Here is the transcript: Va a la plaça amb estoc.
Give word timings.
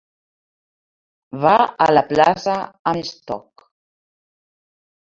Va 1.43 1.53
a 1.87 1.87
la 1.97 2.05
plaça 2.13 2.57
amb 2.95 3.05
estoc. 3.05 3.71